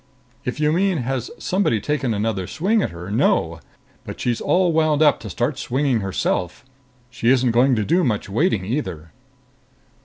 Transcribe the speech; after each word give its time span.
"If 0.45 0.59
you 0.59 0.71
mean 0.71 0.97
has 1.03 1.29
somebody 1.37 1.79
taken 1.79 2.11
another 2.11 2.47
swing 2.47 2.81
at 2.81 2.89
her, 2.89 3.11
no. 3.11 3.59
But 4.03 4.19
she's 4.19 4.41
all 4.41 4.73
wound 4.73 5.03
up 5.03 5.19
to 5.19 5.29
start 5.29 5.59
swinging 5.59 5.99
herself. 5.99 6.65
She 7.11 7.29
isn't 7.29 7.51
going 7.51 7.75
to 7.75 7.85
do 7.85 8.03
much 8.03 8.27
waiting 8.27 8.65
either." 8.65 9.11